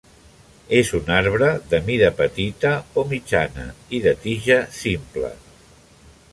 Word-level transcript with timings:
És 0.77 0.87
un 0.99 1.11
arbre 1.17 1.49
de 1.73 1.81
mida 1.89 2.09
petita 2.23 2.73
o 3.01 3.05
mitjana 3.13 3.69
i 3.99 4.03
de 4.07 4.17
tija 4.27 4.59
simple. 4.83 5.35